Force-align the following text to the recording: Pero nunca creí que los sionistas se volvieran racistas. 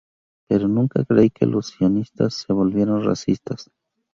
Pero 0.49 0.67
nunca 0.67 1.05
creí 1.05 1.29
que 1.29 1.45
los 1.45 1.67
sionistas 1.67 2.33
se 2.33 2.53
volvieran 2.53 3.03
racistas. 3.03 3.69